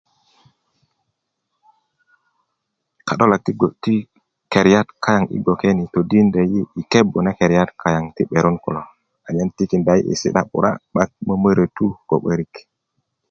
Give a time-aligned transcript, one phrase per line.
[3.07, 3.41] ka'dolak
[3.83, 3.93] ti
[4.51, 4.87] keriyat
[5.31, 8.81] yi gboke todindö yi' yi kebu na keriyat kaŋ ti 'beron kulo
[9.27, 12.53] anyen tikinda yi si'da 'bura 'baŋ mömörötu ko 'börik